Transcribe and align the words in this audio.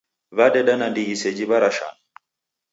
W'adeda 0.37 0.73
nandighi 0.79 1.15
seji 1.21 1.43
w'arashana. 1.49 1.99